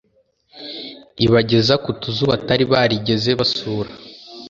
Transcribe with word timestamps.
ibageza 1.25 1.73
ku 1.83 1.89
tuzu 2.01 2.23
batari 2.31 2.63
barigeze 2.71 3.31
basura 3.39 3.89